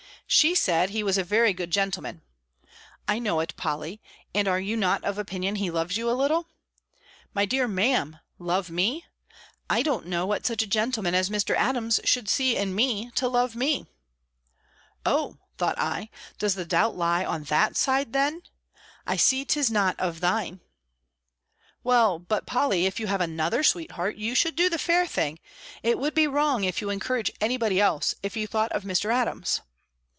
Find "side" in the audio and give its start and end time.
17.75-18.13